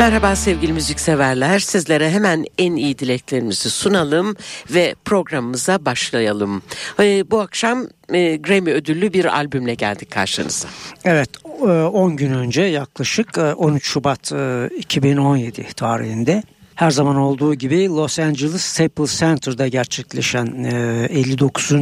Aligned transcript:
Merhaba 0.00 0.36
sevgili 0.36 0.72
müzikseverler. 0.72 1.58
Sizlere 1.58 2.10
hemen 2.10 2.44
en 2.58 2.76
iyi 2.76 2.98
dileklerimizi 2.98 3.70
sunalım 3.70 4.36
ve 4.70 4.94
programımıza 5.04 5.84
başlayalım. 5.84 6.62
Ee, 7.00 7.30
bu 7.30 7.40
akşam 7.40 7.86
e, 8.12 8.36
Grammy 8.36 8.70
ödüllü 8.72 9.12
bir 9.12 9.24
albümle 9.24 9.74
geldik 9.74 10.10
karşınıza. 10.10 10.68
Evet 11.04 11.30
10 11.44 12.16
gün 12.16 12.32
önce 12.32 12.62
yaklaşık 12.62 13.38
13 13.56 13.84
Şubat 13.84 14.32
2017 14.78 15.66
tarihinde 15.76 16.42
her 16.74 16.90
zaman 16.90 17.16
olduğu 17.16 17.54
gibi 17.54 17.88
Los 17.88 18.18
Angeles 18.18 18.62
Staples 18.62 19.18
Center'da 19.18 19.68
gerçekleşen 19.68 20.46
59. 20.64 21.72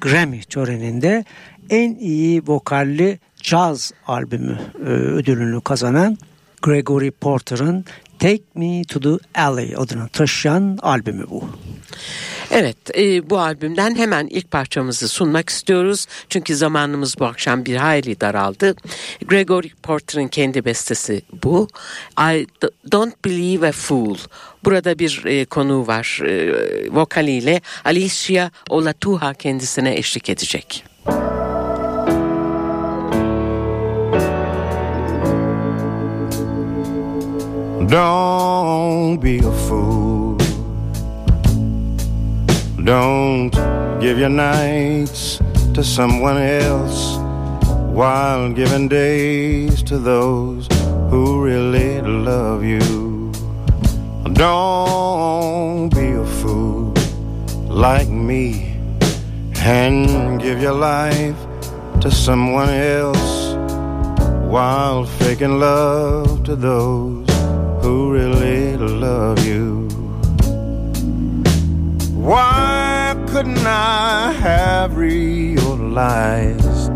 Grammy 0.00 0.40
töreninde 0.40 1.24
en 1.70 1.94
iyi 1.94 2.42
vokalli 2.46 3.18
caz 3.42 3.92
albümü 4.06 4.58
ödülünü 5.16 5.60
kazanan 5.60 6.18
Gregory 6.62 7.10
Porter'ın 7.10 7.84
Take 8.18 8.42
Me 8.54 8.82
to 8.84 9.00
the 9.00 9.40
Alley 9.40 9.74
adını 9.76 10.08
taşıyan 10.08 10.78
albümü 10.82 11.26
bu. 11.30 11.44
Evet 12.50 12.76
e, 12.98 13.30
bu 13.30 13.38
albümden 13.38 13.94
hemen 13.94 14.26
ilk 14.26 14.50
parçamızı 14.50 15.08
sunmak 15.08 15.50
istiyoruz. 15.50 16.06
Çünkü 16.28 16.56
zamanımız 16.56 17.14
bu 17.18 17.24
akşam 17.24 17.64
bir 17.64 17.76
hayli 17.76 18.20
daraldı. 18.20 18.74
Gregory 19.26 19.68
Porter'ın 19.82 20.28
kendi 20.28 20.64
bestesi 20.64 21.22
bu. 21.44 21.68
I 22.18 22.46
Don't 22.92 23.24
Believe 23.24 23.68
a 23.68 23.72
Fool. 23.72 24.16
Burada 24.64 24.98
bir 24.98 25.22
e, 25.24 25.44
konu 25.44 25.86
var. 25.86 26.20
E, 26.24 26.54
vokaliyle 26.90 27.60
Alicia 27.84 28.50
Olatuha 28.70 29.34
kendisine 29.34 29.96
eşlik 29.96 30.28
edecek. 30.28 30.91
Don't 37.88 39.18
be 39.18 39.38
a 39.38 39.52
fool. 39.66 40.36
Don't 42.84 43.50
give 44.00 44.18
your 44.18 44.28
nights 44.28 45.40
to 45.74 45.82
someone 45.82 46.36
else 46.36 47.16
while 47.92 48.52
giving 48.52 48.86
days 48.88 49.82
to 49.82 49.98
those 49.98 50.68
who 51.10 51.42
really 51.42 52.00
love 52.00 52.62
you. 52.62 53.32
Don't 54.32 55.88
be 55.88 56.12
a 56.12 56.26
fool 56.40 56.94
like 57.68 58.08
me 58.08 58.76
and 59.56 60.40
give 60.40 60.62
your 60.62 60.72
life 60.72 61.36
to 62.00 62.10
someone 62.10 62.68
else 62.68 63.54
while 64.48 65.04
faking 65.04 65.58
love 65.58 66.44
to 66.44 66.54
those 66.54 67.11
love 69.12 69.44
you. 69.46 69.88
Why 72.28 73.14
couldn't 73.30 73.66
I 73.66 74.32
have 74.32 74.96
realized 74.96 76.86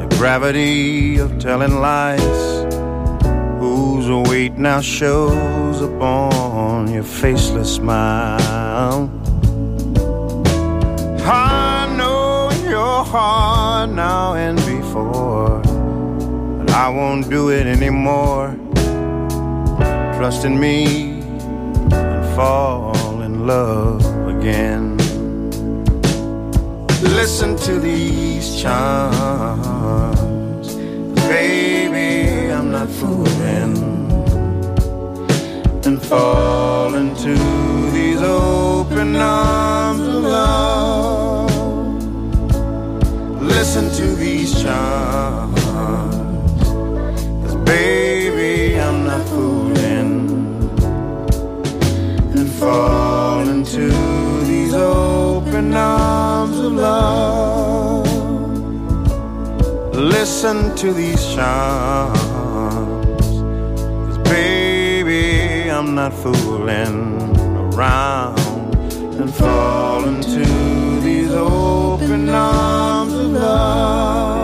the 0.00 0.08
gravity 0.18 1.18
of 1.18 1.38
telling 1.38 1.74
lies? 1.80 2.42
Whose 3.60 4.08
weight 4.28 4.54
now 4.68 4.80
shows 4.80 5.80
upon 5.80 6.92
your 6.92 7.08
faceless 7.22 7.76
smile? 7.76 9.00
I 11.24 11.94
know 11.98 12.50
your 12.76 13.04
heart 13.04 13.90
now 13.90 14.34
and 14.34 14.56
before, 14.74 15.60
but 16.58 16.70
I 16.84 16.88
won't 16.88 17.30
do 17.30 17.50
it 17.50 17.66
anymore 17.66 18.56
trust 20.22 20.44
in 20.44 20.60
me 20.60 21.11
fall 22.34 23.20
in 23.22 23.46
love 23.46 24.02
again. 24.26 24.96
Listen 27.02 27.56
to 27.56 27.78
these 27.78 28.60
charms, 28.60 29.16
baby, 31.28 32.50
I'm 32.50 32.70
not 32.70 32.88
fooling, 32.88 33.76
and 35.84 36.00
fall 36.02 36.94
into 36.94 37.34
these 37.92 38.22
open 38.22 39.16
arms 39.16 40.00
of 40.00 40.22
love. 40.24 41.50
Listen 43.42 43.90
to 44.00 44.14
these 44.16 44.62
charms, 44.62 45.60
baby, 47.66 48.21
open 55.72 55.76
arms 55.76 56.58
of 56.58 56.72
love. 56.72 58.06
Listen 59.94 60.74
to 60.76 60.92
these 60.92 61.24
charms, 61.34 62.18
cause 64.06 64.18
baby, 64.28 65.70
I'm 65.70 65.94
not 65.94 66.12
fooling 66.12 67.22
around 67.56 68.38
and 69.20 69.34
fall 69.34 70.04
into 70.04 70.44
these 71.00 71.32
open 71.32 72.28
arms 72.28 73.14
of 73.14 73.30
love. 73.30 74.41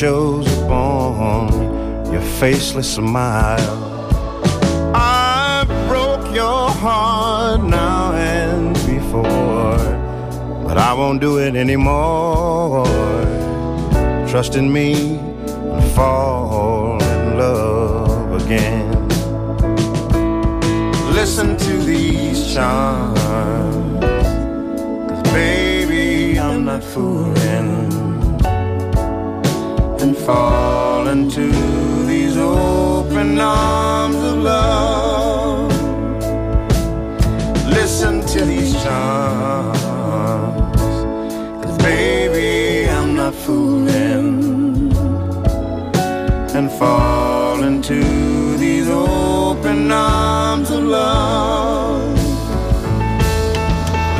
Shows 0.00 0.46
upon 0.62 2.10
your 2.10 2.22
faceless 2.40 2.94
smile. 2.94 3.76
I 4.94 5.66
broke 5.88 6.34
your 6.34 6.70
heart 6.70 7.60
now 7.64 8.14
and 8.14 8.72
before, 8.86 9.76
but 10.64 10.78
I 10.78 10.94
won't 10.94 11.20
do 11.20 11.38
it 11.38 11.54
anymore. 11.54 12.86
Trust 14.26 14.56
in 14.56 14.72
me 14.72 15.18
and 15.18 15.92
fall 15.92 16.98
in 17.02 17.36
love 17.36 18.42
again. 18.42 18.88
Listen 21.12 21.58
to 21.58 21.72
these 21.76 22.54
charms 22.54 24.00
Baby, 25.34 26.40
I'm 26.40 26.64
not 26.64 26.82
fooling 26.82 27.99
and 30.02 30.16
fall 30.16 31.08
into 31.08 31.50
these 32.06 32.36
open 32.36 33.38
arms 33.38 34.16
of 34.16 34.38
love. 34.38 35.70
Listen 37.68 38.24
to 38.26 38.44
these 38.46 38.72
charms, 38.82 39.82
cause 41.62 41.78
baby, 41.78 42.88
I'm 42.88 43.14
not 43.14 43.34
fooling 43.34 44.90
and 46.54 46.70
fall 46.72 47.62
into 47.62 48.56
these 48.56 48.88
open 48.88 49.92
arms 49.92 50.70
of 50.70 50.82
love. 50.84 52.16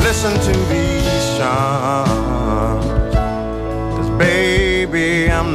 Listen 0.03 0.33
to 0.47 0.60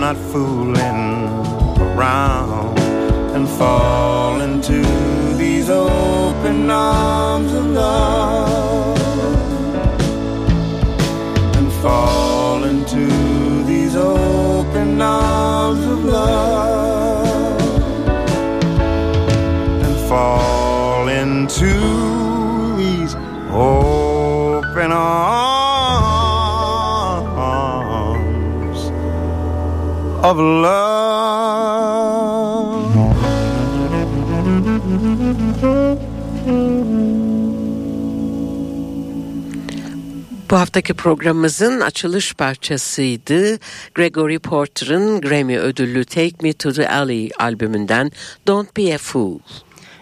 not 0.07 0.17
fooling 0.31 1.03
around 1.81 2.79
and 3.35 3.49
fall 3.59 4.41
into 4.41 4.81
these 5.37 5.69
open 5.69 6.71
arms 6.71 7.53
of 7.53 7.67
love 7.71 8.97
and 11.57 11.73
fall 11.83 12.63
into 12.63 13.05
these 13.65 13.97
open 13.97 15.03
arms 15.03 15.85
of 15.85 16.05
love 16.05 17.61
and 19.87 20.09
fall 20.09 21.09
into 21.09 21.73
these 22.77 23.17
open 23.51 24.93
arms 24.93 25.46
of 30.27 30.39
love. 30.39 30.87
Bu 40.51 40.57
haftaki 40.57 40.95
programımızın 40.95 41.81
açılış 41.81 42.35
parçasıydı. 42.35 43.59
Gregory 43.95 44.39
Porter'ın 44.39 45.21
Grammy 45.21 45.59
ödüllü 45.59 46.05
Take 46.05 46.37
Me 46.43 46.53
to 46.53 46.73
the 46.73 46.89
Alley 46.89 47.31
albümünden 47.39 48.11
Don't 48.47 48.77
Be 48.77 48.95
a 48.95 48.99
Fool. 48.99 49.39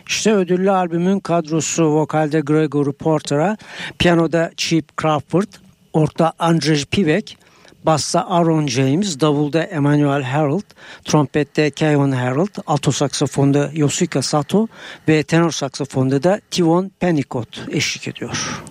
İşte 0.07 0.35
ödüllü 0.35 0.71
albümün 0.71 1.21
kadrosu 1.21 1.85
vokalde 1.85 2.41
Gregory 2.41 2.93
Porter'a, 2.93 3.57
piyanoda 3.99 4.51
Chip 4.57 5.03
Crawford, 5.03 5.49
orta 5.93 6.33
Andrzej 6.39 6.85
Pivek, 6.87 7.39
bassa 7.85 8.21
Aaron 8.21 8.67
James, 8.67 9.21
davulda 9.21 9.63
Emmanuel 9.63 10.23
Harold, 10.23 10.65
trompette 11.05 11.71
Kevin 11.71 12.13
Harold, 12.13 12.51
alto 12.67 12.93
saksafonda 12.93 13.71
Yosuke 13.73 14.23
Sato 14.23 14.69
ve 15.09 15.23
tenor 15.23 15.51
saksafonda 15.51 16.23
da 16.23 16.41
Tivon 16.51 16.91
Pennicott 17.01 17.61
eşlik 17.71 18.09
ediyor. 18.09 18.63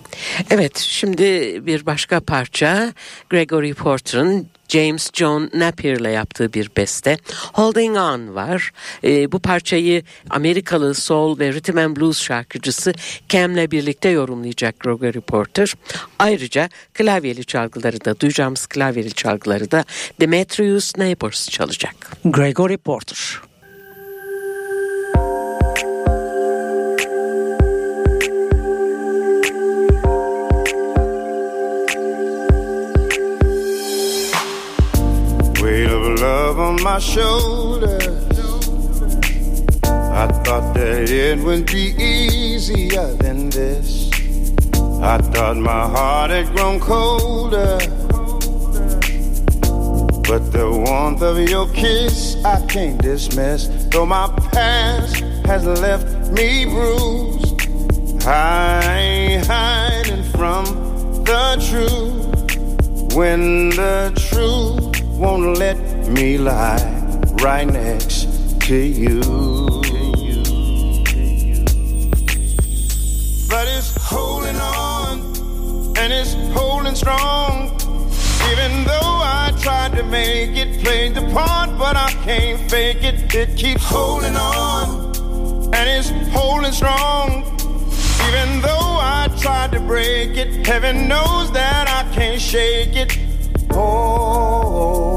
Evet 0.50 0.78
şimdi 0.78 1.22
bir 1.66 1.86
başka 1.86 2.20
parça 2.20 2.92
Gregory 3.30 3.74
Porter'ın 3.74 4.48
James 4.74 5.10
John 5.12 5.50
Napier 5.54 5.96
ile 5.96 6.10
yaptığı 6.10 6.52
bir 6.52 6.70
beste 6.76 7.18
Holding 7.52 7.96
On 7.96 8.34
var. 8.34 8.70
Ee, 9.04 9.32
bu 9.32 9.38
parçayı 9.38 10.02
Amerikalı 10.30 10.94
soul 10.94 11.38
ve 11.38 11.52
rhythm 11.52 11.78
and 11.78 11.96
blues 11.96 12.22
şarkıcısı 12.22 12.92
Cam'le 13.28 13.70
birlikte 13.70 14.08
yorumlayacak 14.08 14.80
Gregory 14.80 15.20
Porter. 15.20 15.74
Ayrıca 16.18 16.68
klavyeli 16.94 17.44
çalgıları 17.44 18.04
da 18.04 18.20
duyacağımız 18.20 18.66
klavyeli 18.66 19.12
çalgıları 19.12 19.70
da 19.70 19.84
Demetrius 20.20 20.98
Neighbors 20.98 21.48
çalacak. 21.48 21.94
Gregory 22.24 22.76
Porter. 22.76 23.40
My 36.84 36.98
shoulders. 36.98 38.04
I 39.84 40.26
thought 40.44 40.74
that 40.74 41.08
it 41.08 41.38
would 41.38 41.64
be 41.64 41.94
easier 41.98 43.14
than 43.14 43.48
this. 43.48 44.10
I 45.00 45.16
thought 45.32 45.56
my 45.56 45.88
heart 45.88 46.30
had 46.30 46.54
grown 46.54 46.78
colder. 46.78 47.78
But 50.28 50.52
the 50.52 50.70
warmth 50.86 51.22
of 51.22 51.38
your 51.48 51.68
kiss 51.70 52.36
I 52.44 52.60
can't 52.66 53.00
dismiss. 53.00 53.68
Though 53.90 54.04
my 54.04 54.28
past 54.52 55.20
has 55.46 55.64
left 55.64 56.06
me 56.32 56.66
bruised, 56.66 58.26
I 58.26 58.82
ain't 58.84 59.46
hiding 59.46 60.24
from 60.32 60.66
the 61.24 61.56
truth. 61.66 63.16
When 63.16 63.70
the 63.70 64.12
truth 64.28 65.02
won't 65.16 65.56
let 65.56 65.93
me 66.08 66.38
lie 66.38 66.82
right 67.42 67.66
next 67.66 68.60
to 68.62 68.76
you. 68.76 69.20
But 73.48 73.66
it's 73.68 73.96
holding 74.02 74.56
on 74.56 75.20
and 75.98 76.12
it's 76.12 76.34
holding 76.52 76.94
strong. 76.94 77.70
Even 78.50 78.84
though 78.84 79.18
I 79.22 79.52
tried 79.60 79.92
to 79.96 80.02
make 80.04 80.56
it, 80.56 80.82
played 80.82 81.14
the 81.14 81.22
part, 81.32 81.76
but 81.78 81.96
I 81.96 82.10
can't 82.24 82.70
fake 82.70 83.02
it. 83.02 83.34
It 83.34 83.56
keeps 83.56 83.84
holding 83.84 84.36
on 84.36 85.14
and 85.74 85.88
it's 85.88 86.10
holding 86.32 86.72
strong. 86.72 87.42
Even 88.28 88.60
though 88.62 88.98
I 89.00 89.28
tried 89.38 89.72
to 89.72 89.80
break 89.80 90.36
it, 90.36 90.66
heaven 90.66 91.08
knows 91.08 91.52
that 91.52 91.88
I 91.88 92.12
can't 92.14 92.40
shake 92.40 92.96
it. 92.96 93.33
Holding 93.74 95.10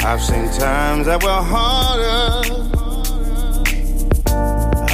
I've 0.04 0.22
seen 0.24 0.50
times 0.60 1.06
that 1.06 1.22
were 1.22 1.30
harder. 1.30 2.42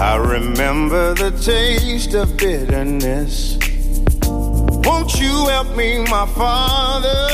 I 0.01 0.17
remember 0.17 1.13
the 1.13 1.31
taste 1.31 2.13
of 2.13 2.35
bitterness. 2.35 3.57
Won't 4.85 5.17
you 5.17 5.47
help 5.47 5.73
me, 5.77 5.99
my 6.09 6.25
father? 6.35 7.29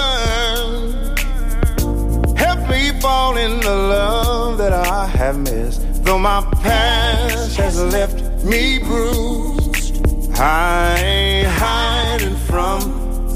Help 2.38 2.70
me 2.70 2.92
fall 3.02 3.38
in 3.38 3.60
the 3.60 3.76
love 3.76 4.60
that 4.60 4.72
I 4.72 5.08
have 5.08 5.40
missed. 5.40 5.93
Though 6.04 6.20
my 6.20 6.42
past 6.62 7.56
has 7.56 7.82
left 7.82 8.44
me 8.44 8.80
bruised, 8.80 10.06
I 10.38 11.00
ain't 11.00 11.48
hiding 11.48 12.36
from 12.36 12.82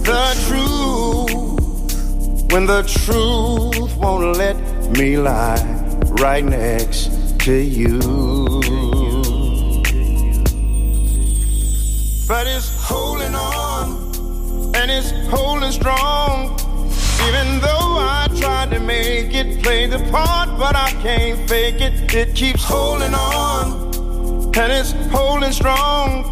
the 0.03 0.35
truth. 0.47 2.51
When 2.51 2.65
the 2.65 2.83
truth 2.83 3.95
won't 3.95 4.35
let 4.37 4.57
me 4.91 5.17
lie 5.17 5.63
right 6.19 6.43
next 6.43 7.39
to 7.39 7.53
you. 7.53 7.99
But 12.27 12.47
it's 12.47 12.83
holding 12.83 13.33
on 13.33 14.75
and 14.75 14.91
it's 14.91 15.11
holding 15.29 15.71
strong. 15.71 16.56
Even 17.27 17.59
though 17.59 17.97
I 17.99 18.27
tried 18.39 18.71
to 18.71 18.79
make 18.79 19.33
it, 19.33 19.61
play 19.63 19.87
the 19.87 19.99
part, 20.11 20.57
but 20.57 20.75
I 20.75 20.91
can't 21.01 21.49
fake 21.49 21.81
it. 21.81 22.13
It 22.13 22.35
keeps 22.35 22.63
holding 22.63 23.13
on 23.13 23.87
and 24.59 24.71
it's 24.71 24.91
holding 25.11 25.51
strong. 25.51 26.25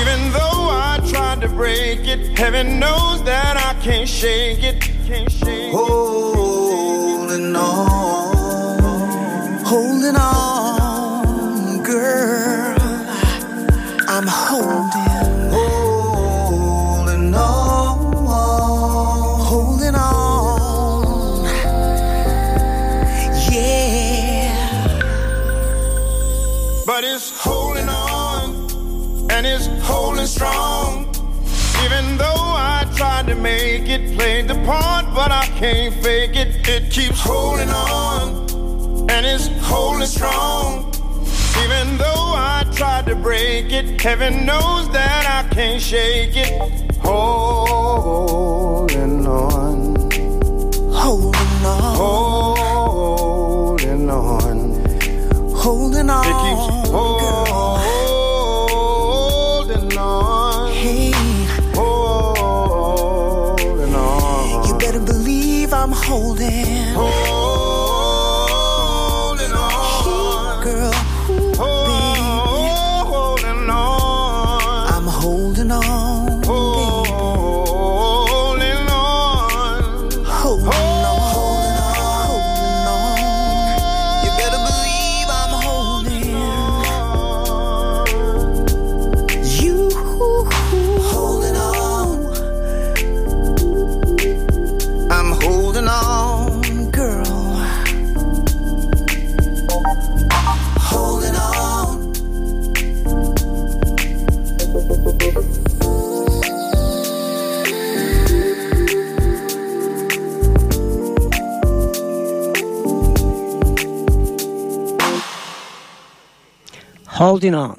Even 0.00 0.30
though 0.32 0.68
I 0.70 1.00
tried 1.10 1.40
to 1.40 1.48
break 1.48 2.06
it, 2.06 2.38
heaven 2.38 2.78
knows 2.78 3.24
that 3.24 3.56
I 3.56 3.74
can't 3.82 4.08
shake 4.08 4.62
it. 4.62 4.80
Can't 5.06 5.30
shake 5.30 5.48
it. 5.48 5.72
Holding 5.72 7.56
on, 7.56 8.78
holding 9.64 10.16
on, 10.16 10.49
it's 27.20 27.36
holding 27.38 27.86
on 27.86 28.50
and 29.30 29.46
it's 29.46 29.66
holding 29.86 30.24
strong. 30.26 31.04
Even 31.84 32.16
though 32.16 32.46
I 32.74 32.90
tried 32.96 33.26
to 33.26 33.34
make 33.34 33.86
it, 33.90 34.16
played 34.16 34.48
the 34.48 34.54
part, 34.64 35.04
but 35.14 35.30
I 35.30 35.44
can't 35.60 35.94
fake 36.02 36.34
it. 36.34 36.66
It 36.66 36.90
keeps 36.90 37.20
holding 37.20 37.68
on 37.68 38.48
and 39.10 39.26
it's 39.26 39.48
holding 39.68 40.06
strong. 40.06 40.86
Even 41.62 41.98
though 41.98 42.32
I 42.54 42.64
tried 42.72 43.04
to 43.06 43.14
break 43.14 43.70
it, 43.70 44.00
heaven 44.00 44.46
knows 44.46 44.88
that 44.92 45.26
I 45.28 45.42
can't 45.54 45.82
shake 45.82 46.36
it. 46.36 46.96
Holding 47.00 49.26
on, 49.26 49.94
Holding 51.02 51.66
on, 51.66 51.96
holding 51.96 54.08
on. 54.08 54.70
holding 55.54 56.08
on. 56.08 56.24
It 56.24 56.32
keeps 56.44 56.79
holding 56.90 57.78
on, 59.98 60.72
Hey, 60.72 61.12
holding 61.74 63.94
on. 63.94 64.66
you 64.66 64.74
better 64.78 65.00
believe 65.00 65.72
I'm 65.72 65.92
holding. 65.92 66.94
Holding 66.94 67.29
Holding 117.30 117.54
On. 117.54 117.76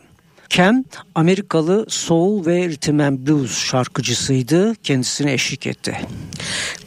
Cam 0.50 0.84
Amerikalı 1.16 1.86
soul 1.90 2.46
ve 2.46 2.70
rhythm 2.70 3.00
and 3.00 3.28
blues 3.28 3.66
şarkıcısıydı. 3.66 4.76
Kendisine 4.84 5.34
eşlik 5.34 5.68
etti. 5.68 5.98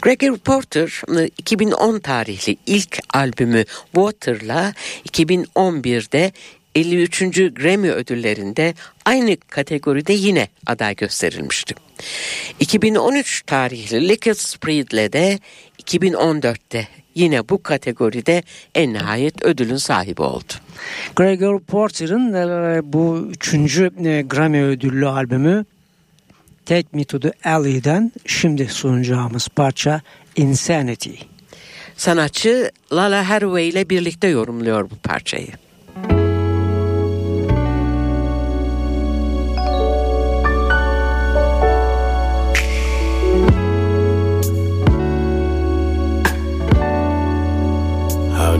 Gregory 0.03 0.37
Porter 0.37 1.03
2010 1.39 1.99
tarihli 1.99 2.57
ilk 2.67 2.99
albümü 3.15 3.65
Water'la 3.85 4.75
2011'de 5.09 6.33
53. 6.75 7.21
Grammy 7.55 7.91
ödüllerinde 7.91 8.75
aynı 9.05 9.37
kategoride 9.37 10.13
yine 10.13 10.49
aday 10.67 10.97
gösterilmişti. 10.97 11.75
2013 12.61 13.43
tarihli 13.47 14.09
Liquid 14.09 14.37
Spread'le 14.37 15.13
de 15.13 15.39
2014'te 15.83 16.89
yine 17.15 17.49
bu 17.49 17.63
kategoride 17.63 18.43
en 18.75 18.93
nihayet 18.93 19.43
ödülün 19.43 19.77
sahibi 19.77 20.23
oldu. 20.23 20.53
Gregor 21.17 21.61
Porter'ın 21.61 22.35
e, 22.35 22.81
bu 22.93 23.29
üçüncü 23.31 23.91
e, 24.05 24.23
Grammy 24.23 24.63
ödüllü 24.63 25.07
albümü 25.07 25.65
Take 26.67 26.87
Me 26.93 27.05
To 27.05 27.21
The 27.21 27.33
Alley'den 27.45 28.13
şimdi 28.27 28.69
sunacağımız 28.69 29.49
parça 29.49 30.01
Insanity. 30.37 31.15
Sanatçı 31.97 32.71
Lala 32.93 33.29
Haraway 33.29 33.69
ile 33.69 33.91
birlikte 33.91 34.29
yorumluyor 34.29 34.91
bu 34.91 34.97
parçayı. 34.97 35.64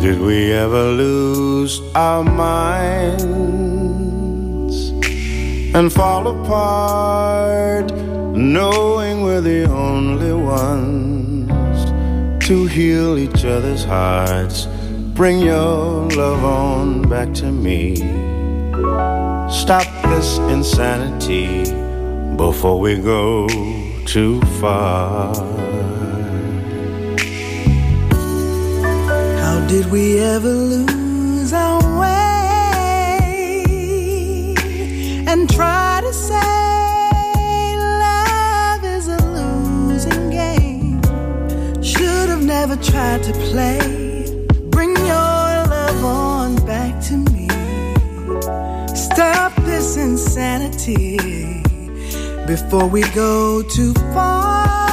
Did 0.05 0.21
we 0.21 0.53
ever 0.53 0.85
lose 0.91 1.81
our 1.95 2.23
minds 2.23 3.25
and 5.75 5.91
fall 5.91 6.29
apart, 6.29 7.91
knowing 8.37 9.23
we're 9.23 9.41
the 9.41 9.65
only 9.65 10.35
ones 10.35 11.87
to 12.47 12.67
heal 12.67 13.17
each 13.17 13.47
other's 13.47 13.83
hearts? 13.83 14.67
Bring 15.15 15.39
your 15.41 16.07
love 16.11 16.45
on 16.45 17.09
back 17.09 17.33
to 17.41 17.51
me. 17.51 17.97
Stop 19.51 19.87
this 20.11 20.37
insanity 20.53 21.65
before 22.37 22.79
we 22.79 22.97
go 22.99 23.49
too 24.05 24.43
far. 24.61 25.33
Did 29.75 29.91
we 29.91 30.21
ever 30.21 30.53
lose 30.53 31.53
our 31.53 31.83
way 31.99 33.25
and 35.27 35.51
try 35.51 36.01
to 36.01 36.13
say 36.13 37.77
love 38.07 38.85
is 38.85 39.09
a 39.09 39.19
losing 39.39 40.31
game? 40.31 41.03
Should 41.83 42.29
have 42.29 42.45
never 42.45 42.77
tried 42.77 43.25
to 43.25 43.33
play. 43.51 43.81
Bring 44.71 44.95
your 44.97 45.51
love 45.75 46.05
on 46.05 46.55
back 46.65 47.03
to 47.09 47.17
me. 47.35 47.49
Stop 48.95 49.57
this 49.65 49.97
insanity 49.97 51.17
before 52.47 52.87
we 52.87 53.03
go 53.11 53.61
too 53.63 53.93
far. 54.15 54.84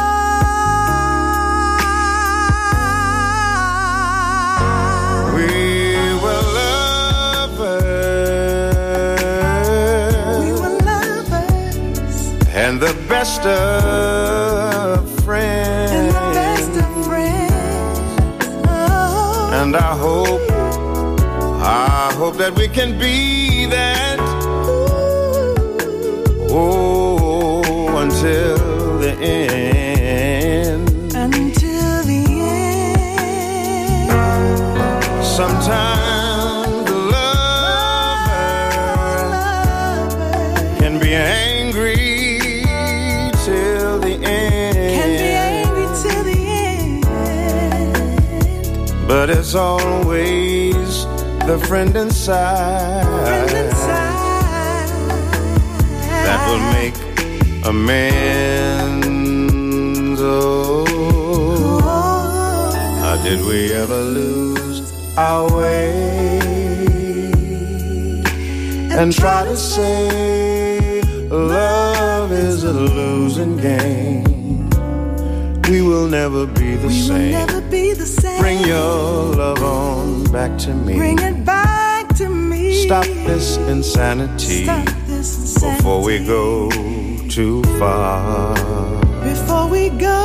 The 12.92 13.00
best 13.08 13.42
of 13.46 15.08
friends. 15.24 15.92
and 15.92 16.12
best 16.34 16.72
of 16.84 17.06
friends. 17.06 18.00
Oh, 18.68 19.60
And 19.62 19.76
I 19.78 19.94
hope, 20.06 20.42
I 21.62 22.12
hope 22.20 22.36
that 22.38 22.54
we 22.56 22.68
can 22.68 23.00
be 23.00 23.66
that. 23.68 24.20
Oh, 26.50 27.98
until 28.04 28.58
the 29.00 29.14
end. 29.22 30.90
until 31.16 32.04
the 32.12 32.24
end. 34.02 34.12
Sometimes 35.24 36.86
the 36.90 36.98
lover 37.14 38.52
Lovers 40.02 40.80
can 40.82 40.94
be 41.00 41.12
angry 41.14 42.11
But 49.32 49.38
it's 49.40 49.56
always 49.56 51.06
the 51.48 51.58
friend 51.66 51.96
inside, 51.96 53.06
Friend 53.06 53.66
inside. 53.66 54.90
that 56.26 56.40
will 56.50 56.60
make 56.76 56.98
amends. 57.66 58.92
Oh, 60.22 60.84
Oh, 61.82 63.00
how 63.00 63.16
did 63.24 63.40
we 63.46 63.72
ever 63.72 64.02
lose 64.02 64.92
our 65.18 65.50
way 65.56 65.92
and 68.92 69.14
try 69.14 69.46
to 69.46 69.56
say 69.56 71.02
love 71.30 72.34
is 72.34 72.66
a 72.66 72.74
losing 72.74 73.56
game? 73.56 74.70
We 75.70 75.82
will 75.82 76.08
never 76.10 76.46
be 76.48 76.76
the 76.76 76.88
we 76.88 76.94
same. 77.08 77.61
Bring 78.42 78.60
your 78.66 79.36
love 79.36 79.62
on 79.62 80.24
back 80.32 80.58
to 80.66 80.74
me. 80.74 80.96
Bring 80.98 81.20
it 81.20 81.46
back 81.46 82.08
to 82.16 82.28
me. 82.28 82.86
Stop 82.86 83.06
this 83.06 83.58
insanity 83.58 84.64
Stop 84.64 84.88
this 85.06 85.30
insanity 85.38 85.78
before 85.78 86.04
we 86.04 86.26
go 86.26 86.70
too 87.30 87.62
far. 87.78 88.56
Before 89.24 89.70
we 89.70 89.90
go. 89.90 90.18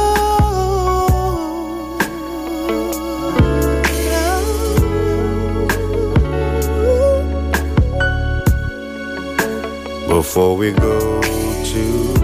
Before 10.08 10.56
we 10.56 10.70
go 10.72 11.20
too 11.64 12.14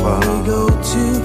far. 0.00 0.20
We 0.20 0.46
go 0.46 0.68
too 0.82 1.19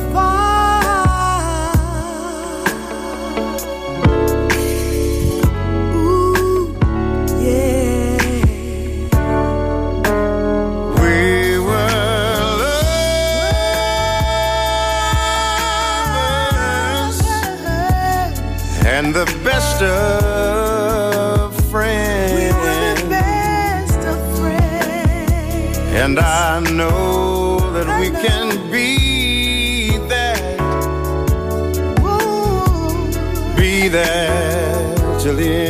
and 18.97 19.13
the 19.13 19.25
best 19.43 19.81
of 19.81 21.53
friends. 21.69 22.31
We 22.31 22.45
were 22.59 22.95
the 22.95 23.09
best 23.09 23.99
of 24.11 24.17
friends. 24.39 25.77
And 26.01 26.17
I 26.17 26.61
know 26.61 27.73
that 27.73 27.87
we 27.99 28.09
can 28.25 28.47
be 28.71 29.97
that, 30.07 30.39
Ooh, 31.99 33.57
be 33.57 33.89
that 33.89 35.19
till 35.19 35.35
the 35.35 35.64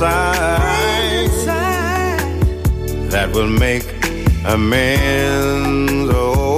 inside 0.00 1.24
Inside. 1.24 2.40
that 3.10 3.30
will 3.34 3.46
make 3.46 3.84
amends. 4.46 6.10
Oh, 6.14 6.49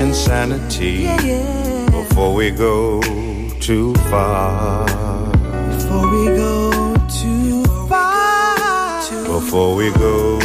insanity 0.00 1.02
Yeah, 1.04 1.20
yeah. 1.22 1.86
before 1.90 2.34
we 2.34 2.50
go 2.50 3.00
too 3.60 3.94
far. 4.10 4.86
Before 5.70 6.06
we 6.10 6.26
go 6.36 6.96
too 7.08 7.64
far. 7.88 9.00
Before 9.24 9.74
we 9.76 9.90
go 9.92 10.38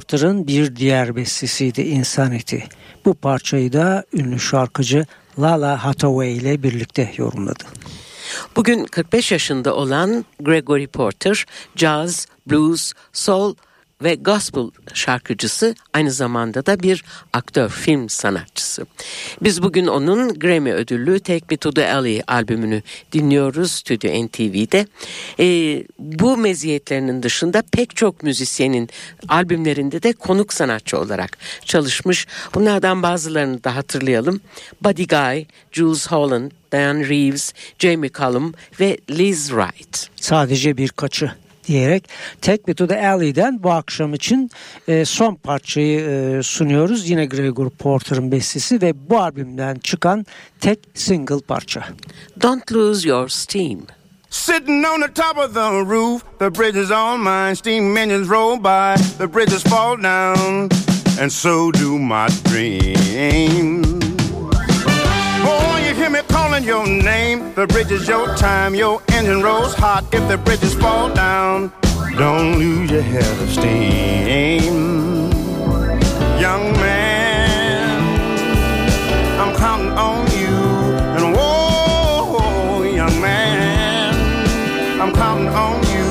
Porter'ın 0.00 0.46
bir 0.46 0.76
diğer 0.76 1.16
bestesiydi 1.16 1.82
Insanity. 1.82 2.56
Bu 3.04 3.14
parçayı 3.14 3.72
da 3.72 4.04
ünlü 4.12 4.40
şarkıcı 4.40 5.06
Lala 5.38 5.84
Hathaway 5.84 6.36
ile 6.36 6.62
birlikte 6.62 7.12
yorumladı. 7.16 7.64
Bugün 8.56 8.84
45 8.84 9.32
yaşında 9.32 9.74
olan 9.74 10.24
Gregory 10.40 10.86
Porter, 10.86 11.46
jazz, 11.76 12.26
blues, 12.46 12.92
soul 13.12 13.54
ve 14.02 14.14
gospel 14.14 14.70
şarkıcısı 14.94 15.74
aynı 15.92 16.10
zamanda 16.10 16.66
da 16.66 16.80
bir 16.80 17.04
aktör, 17.32 17.68
film 17.68 18.08
sanatçısı. 18.08 18.86
Biz 19.42 19.62
bugün 19.62 19.86
onun 19.86 20.38
Grammy 20.38 20.72
ödüllü 20.72 21.20
Take 21.20 21.44
Me 21.50 21.56
To 21.56 21.72
The 21.72 21.92
Alley 21.92 22.22
albümünü 22.26 22.82
dinliyoruz 23.12 23.72
Stüdyo 23.72 24.26
NTV'de. 24.26 24.86
Ee, 25.40 25.84
bu 25.98 26.36
meziyetlerinin 26.36 27.22
dışında 27.22 27.62
pek 27.72 27.96
çok 27.96 28.22
müzisyenin 28.22 28.88
albümlerinde 29.28 30.02
de 30.02 30.12
konuk 30.12 30.52
sanatçı 30.52 30.98
olarak 30.98 31.38
çalışmış. 31.64 32.26
Bunlardan 32.54 33.02
bazılarını 33.02 33.64
da 33.64 33.76
hatırlayalım. 33.76 34.40
Buddy 34.84 35.04
Guy, 35.04 35.44
Jules 35.72 36.08
Holland, 36.08 36.50
Diane 36.72 37.08
Reeves, 37.08 37.52
Jamie 37.78 38.10
Cullum 38.10 38.54
ve 38.80 38.98
Liz 39.10 39.48
Wright. 39.48 40.10
Sadece 40.16 40.76
birkaçı 40.76 41.32
diyerek 41.68 42.08
Take 42.42 42.62
Me 42.66 42.74
To 42.74 42.86
The 42.86 43.08
Alley'den 43.08 43.62
bu 43.62 43.70
akşam 43.70 44.14
için 44.14 44.50
e, 44.88 45.04
son 45.04 45.34
parçayı 45.34 46.00
e, 46.00 46.42
sunuyoruz. 46.42 47.10
Yine 47.10 47.26
Gregory 47.26 47.68
Porter'ın 47.68 48.32
bestesi 48.32 48.82
ve 48.82 49.10
bu 49.10 49.18
albümden 49.18 49.74
çıkan 49.74 50.26
tek 50.60 50.78
single 50.94 51.40
parça. 51.40 51.84
Don't 52.42 52.72
lose 52.72 53.08
your 53.08 53.28
steam. 53.28 53.78
Sitting 54.30 54.86
on 54.86 55.00
the 55.00 55.12
top 55.12 55.38
of 55.38 55.54
the 55.54 55.84
roof, 55.84 56.22
the 56.38 56.50
bridge 56.50 56.76
is 56.76 56.90
all 56.90 57.18
mine. 57.18 57.56
Steam 57.56 57.96
engines 57.96 58.28
roll 58.28 58.56
by, 58.58 58.94
the 59.18 59.26
bridges 59.26 59.62
fall 59.62 59.96
down, 59.96 60.70
and 61.20 61.30
so 61.32 61.72
do 61.72 61.98
my 61.98 62.28
dreams. 62.44 63.99
Calling 66.60 66.66
your 66.66 67.02
name. 67.02 67.54
The 67.54 67.66
bridge 67.66 67.90
is 67.90 68.08
your 68.08 68.34
time. 68.36 68.74
Your 68.74 69.02
engine 69.12 69.42
rolls 69.42 69.74
hot 69.74 70.04
if 70.12 70.26
the 70.28 70.38
bridges 70.38 70.74
fall 70.74 71.12
down. 71.12 71.72
Don't 72.16 72.58
lose 72.58 72.90
your 72.90 73.02
head 73.02 73.42
of 73.42 73.50
steam. 73.50 75.30
Young 76.40 76.72
man, 76.72 78.00
I'm 79.40 79.54
counting 79.56 79.92
on 79.92 80.26
you. 80.38 80.56
And 81.16 81.34
whoa, 81.36 82.82
young 82.82 83.20
man, 83.20 84.14
I'm 85.00 85.12
counting 85.12 85.48
on 85.48 85.82
you. 85.92 86.08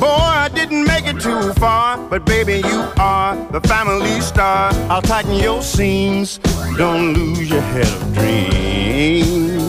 Boy, 0.00 0.06
I 0.06 0.48
didn't 0.52 0.84
make 0.84 1.06
it 1.06 1.20
too 1.20 1.52
far, 1.54 1.91
but 2.12 2.26
baby, 2.26 2.56
you 2.68 2.80
are 2.98 3.34
the 3.52 3.60
family 3.62 4.20
star. 4.20 4.70
I'll 4.90 5.00
tighten 5.00 5.32
your 5.32 5.62
seams. 5.62 6.36
Don't 6.76 7.14
lose 7.14 7.48
your 7.48 7.62
head 7.62 7.86
of 7.86 8.12
dreams. 8.12 9.64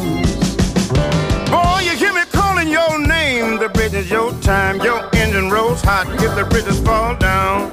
Boy, 1.50 1.80
you 1.86 1.96
hear 1.96 2.12
me 2.12 2.24
calling 2.34 2.68
your 2.68 3.00
name. 3.00 3.60
The 3.60 3.70
bridge 3.70 3.94
is 3.94 4.12
your 4.12 4.34
time. 4.42 4.82
Your 4.82 5.10
engine 5.16 5.52
rolls 5.52 5.82
hot 5.84 6.06
if 6.22 6.36
the 6.36 6.44
bridges 6.44 6.82
fall 6.82 7.16
down. 7.16 7.72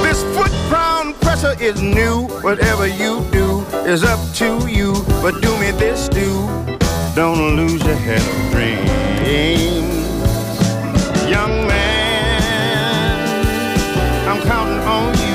This 0.03 0.19
foot 0.35 0.53
ground 0.69 1.19
pressure 1.19 1.55
is 1.59 1.81
new. 1.81 2.29
Whatever 2.47 2.87
you 2.87 3.25
do 3.29 3.65
is 3.93 4.05
up 4.05 4.21
to 4.35 4.65
you. 4.65 4.93
But 5.21 5.41
do 5.41 5.51
me 5.57 5.71
this, 5.71 6.07
do. 6.07 6.29
Don't 7.13 7.57
lose 7.57 7.83
your 7.83 7.99
head 8.07 8.23
of 8.33 8.39
dreams. 8.53 10.07
Young 11.35 11.55
man, 11.67 13.19
I'm 14.29 14.39
counting 14.47 14.79
on 14.97 15.13
you. 15.27 15.34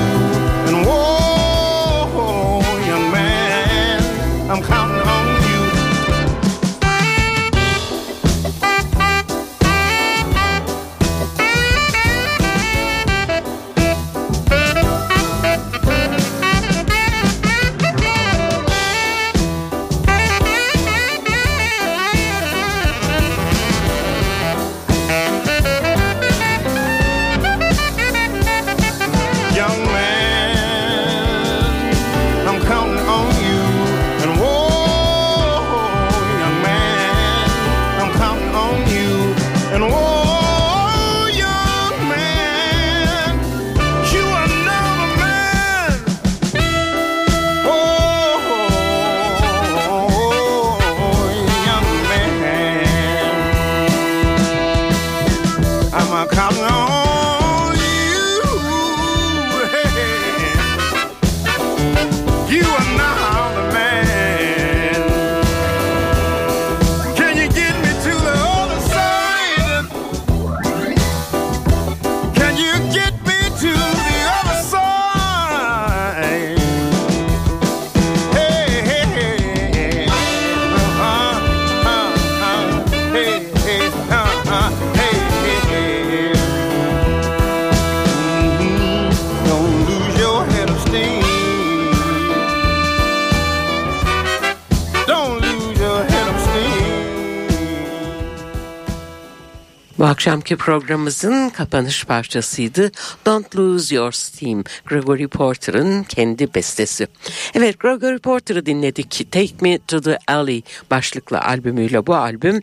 Akşamki 100.21 100.57
programımızın 100.57 101.49
kapanış 101.49 102.05
parçasıydı. 102.05 102.91
Don't 103.27 103.57
Lose 103.57 103.95
Your 103.95 104.13
Steam, 104.13 104.65
Gregory 104.87 105.27
Porter'ın 105.27 106.03
kendi 106.03 106.55
bestesi. 106.55 107.07
Evet, 107.55 107.81
Gregory 107.81 108.19
Porter'ı 108.19 108.67
dinledik. 108.67 109.27
Take 109.33 109.53
Me 109.61 109.79
to 109.79 110.01
the 110.01 110.19
Alley 110.29 110.63
başlıklı 110.91 111.41
albümüyle 111.41 112.07
bu 112.07 112.15
albüm 112.15 112.63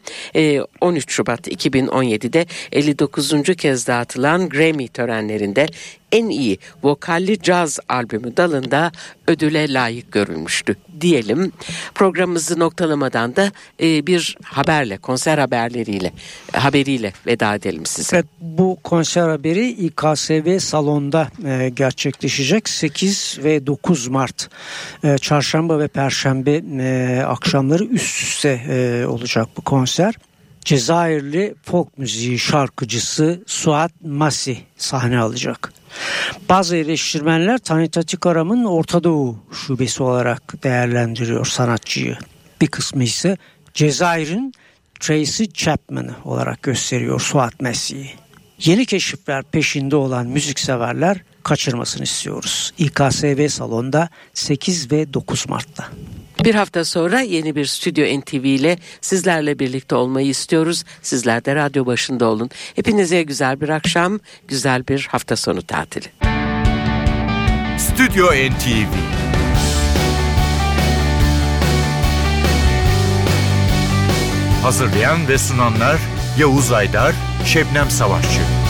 13 0.82 1.04
e, 1.04 1.12
Şubat 1.12 1.48
2017'de 1.48 2.46
59. 2.72 3.43
kez 3.58 3.88
dağıtılan 3.88 4.50
Grammy 4.50 4.88
törenlerinde 4.88 5.67
en 6.12 6.30
iyi 6.30 6.58
vokalli 6.84 7.41
caz 7.41 7.80
albümü 7.89 8.38
dalında 8.38 8.91
ödüle 9.28 9.74
layık 9.74 10.12
görülmüştü 10.12 10.76
diyelim. 11.02 11.52
Programımızı 11.96 12.60
noktalamadan 12.60 13.36
da 13.36 13.52
e, 13.82 14.08
bir 14.08 14.38
haberle, 14.43 14.98
konser 14.98 15.38
haberleriyle, 15.38 16.13
haberiyle 16.54 17.13
veda 17.28 17.56
edelim 17.56 17.86
size. 17.86 18.15
Evet, 18.15 18.26
bu 18.41 18.78
konser 18.84 19.30
haberi 19.30 19.70
İKSV 19.70 20.60
salonda 20.60 21.28
e, 21.46 21.70
gerçekleşecek. 21.70 22.70
8 22.70 23.39
ve 23.43 23.67
9 23.67 24.08
Mart 24.08 24.50
e, 25.04 25.17
çarşamba 25.17 25.80
ve 25.80 25.88
perşembe 25.88 27.26
akşamları 27.26 27.84
üst 27.84 28.24
üste 28.24 28.62
olacak 29.08 29.48
bu 29.58 29.62
konser. 29.62 30.15
Cezayirli 30.65 31.56
folk 31.63 31.98
müziği 31.98 32.39
şarkıcısı 32.39 33.43
Suat 33.46 33.91
Masi 34.02 34.58
sahne 34.78 35.20
alacak. 35.20 35.77
Bazı 36.50 36.76
eleştirmenler 36.76 37.58
Tanitatik 37.58 38.26
Aram'ın 38.26 38.66
Orta 38.66 39.04
Doğu 39.04 39.38
şubesi 39.52 40.04
olarak 40.04 40.64
değerlendiriyor 40.64 41.46
sanatçıyı. 41.46 42.18
Bir 42.62 42.68
kısmı 42.68 43.04
ise 43.04 43.38
Cezayir'in 43.74 44.54
Tracy 45.00 45.44
Chapman'ı 45.54 46.16
olarak 46.26 46.64
gösteriyor 46.64 47.22
Suat 47.22 47.62
Masi'yi. 47.62 48.12
Yeni 48.60 48.86
keşifler 48.86 49.44
peşinde 49.44 49.96
olan 49.96 50.28
müzikseverler 50.28 51.22
kaçırmasını 51.44 52.04
istiyoruz. 52.04 52.74
İKSV 52.78 53.48
salonda 53.48 54.10
8 54.34 54.92
ve 54.92 55.14
9 55.14 55.50
Mart'ta. 55.50 55.90
Bir 56.43 56.56
hafta 56.56 56.86
sonra 56.86 57.21
yeni 57.21 57.56
bir 57.56 57.65
Stüdyo 57.65 58.19
NTV 58.19 58.45
ile 58.45 58.78
sizlerle 59.02 59.60
birlikte 59.60 59.95
olmayı 59.95 60.28
istiyoruz. 60.28 60.84
Sizler 61.02 61.45
de 61.45 61.56
radyo 61.56 61.86
başında 61.86 62.26
olun. 62.26 62.50
Hepinize 62.76 63.23
güzel 63.23 63.62
bir 63.62 63.69
akşam, 63.69 64.19
güzel 64.47 64.88
bir 64.88 65.08
hafta 65.12 65.36
sonu 65.36 65.62
tatili. 65.62 66.08
Stüdyo 67.78 68.28
NTV 68.28 69.17
Hazırlayan 74.63 75.28
ve 75.28 75.38
sunanlar 75.38 75.97
Yavuz 76.39 76.71
Aydar, 76.71 77.15
Şebnem 77.45 77.89
Savaşçı. 77.89 78.67